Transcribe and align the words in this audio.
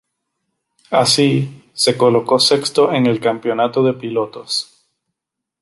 Así, 0.89 1.61
se 1.73 1.95
colocó 1.95 2.39
sexto 2.39 2.91
en 2.91 3.05
el 3.05 3.19
campeonato 3.19 3.83
de 3.83 3.93
pilotos. 3.93 4.87